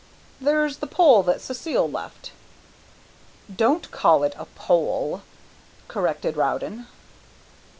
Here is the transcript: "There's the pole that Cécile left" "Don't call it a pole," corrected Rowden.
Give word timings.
"There's 0.41 0.77
the 0.77 0.87
pole 0.87 1.21
that 1.21 1.41
Cécile 1.41 1.93
left" 1.93 2.31
"Don't 3.55 3.91
call 3.91 4.23
it 4.23 4.33
a 4.35 4.45
pole," 4.45 5.21
corrected 5.87 6.35
Rowden. 6.37 6.87